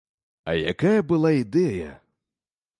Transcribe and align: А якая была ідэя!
А 0.53 0.55
якая 0.71 0.95
была 1.13 1.31
ідэя! 1.43 1.93